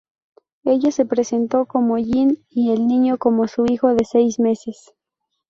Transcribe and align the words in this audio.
Ella 0.63 0.89
se 0.89 1.05
presentó 1.05 1.67
como 1.67 1.99
Jean 1.99 2.39
y 2.49 2.71
el 2.71 2.87
niño 2.87 3.19
como 3.19 3.47
su 3.47 3.67
hijo 3.67 3.93
de 3.93 4.03
seis 4.03 4.39
meses. 4.39 4.93